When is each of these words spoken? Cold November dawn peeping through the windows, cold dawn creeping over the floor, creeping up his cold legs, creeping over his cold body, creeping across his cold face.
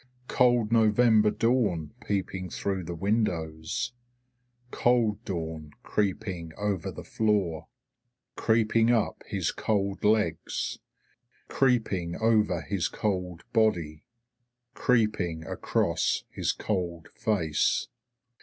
Cold 0.27 0.71
November 0.71 1.29
dawn 1.29 1.93
peeping 2.03 2.49
through 2.49 2.83
the 2.83 2.95
windows, 2.95 3.93
cold 4.71 5.23
dawn 5.25 5.69
creeping 5.83 6.51
over 6.57 6.89
the 6.89 7.03
floor, 7.03 7.67
creeping 8.35 8.89
up 8.89 9.21
his 9.27 9.51
cold 9.51 10.03
legs, 10.03 10.79
creeping 11.49 12.15
over 12.15 12.61
his 12.61 12.87
cold 12.87 13.43
body, 13.53 14.03
creeping 14.73 15.45
across 15.45 16.23
his 16.31 16.51
cold 16.51 17.09
face. 17.13 17.87